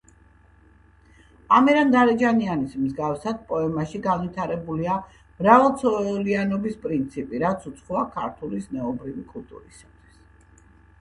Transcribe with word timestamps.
ამირანდარეჯანიანის 1.57 2.73
მსგავსად, 2.85 3.43
პოემაში 3.53 4.01
განვითარებულია 4.07 4.97
მრავალცოლიანობის 5.43 6.83
პრინციპი, 6.89 7.45
რაც 7.47 7.71
უცხოა 7.73 8.05
ქართული 8.19 8.67
ზნეობრივი 8.69 9.31
კულტურისათვის. 9.35 10.13